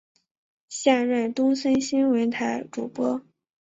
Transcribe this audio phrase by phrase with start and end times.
[0.67, 3.21] 现任东森新闻台主播。